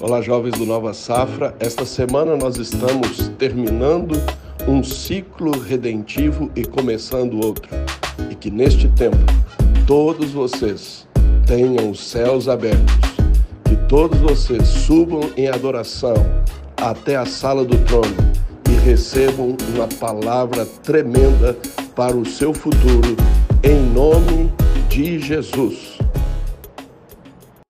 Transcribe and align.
Olá, 0.00 0.22
jovens 0.22 0.56
do 0.56 0.64
Nova 0.64 0.94
Safra. 0.94 1.56
Esta 1.58 1.84
semana 1.84 2.36
nós 2.36 2.56
estamos 2.56 3.32
terminando 3.36 4.12
um 4.68 4.80
ciclo 4.80 5.58
redentivo 5.58 6.48
e 6.54 6.64
começando 6.64 7.44
outro. 7.44 7.68
E 8.30 8.34
que 8.36 8.48
neste 8.48 8.86
tempo 8.90 9.16
todos 9.88 10.30
vocês 10.30 11.04
tenham 11.48 11.90
os 11.90 12.00
céus 12.00 12.48
abertos, 12.48 12.94
que 13.64 13.74
todos 13.88 14.20
vocês 14.20 14.68
subam 14.68 15.32
em 15.36 15.48
adoração 15.48 16.14
até 16.76 17.16
a 17.16 17.26
sala 17.26 17.64
do 17.64 17.76
trono 17.78 18.14
e 18.70 18.74
recebam 18.88 19.56
uma 19.74 19.88
palavra 19.98 20.64
tremenda 20.64 21.56
para 21.96 22.16
o 22.16 22.24
seu 22.24 22.54
futuro, 22.54 23.16
em 23.64 23.82
nome 23.92 24.52
de 24.88 25.18
Jesus. 25.18 25.98